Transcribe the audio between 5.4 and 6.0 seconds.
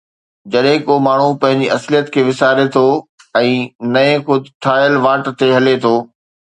تي هلي ٿو